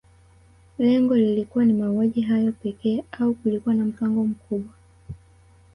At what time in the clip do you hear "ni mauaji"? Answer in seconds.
1.65-2.21